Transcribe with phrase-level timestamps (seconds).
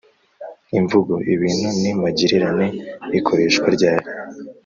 [0.79, 2.67] imvugo ibintu ni magirirane
[3.19, 4.07] ikoreshwa ryari